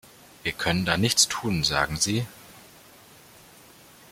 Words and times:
Wir 0.41 0.51
können 0.53 0.83
da 0.83 0.97
nichts 0.97 1.27
tun, 1.27 1.63
sagen 1.63 1.95
Sie. 1.97 2.25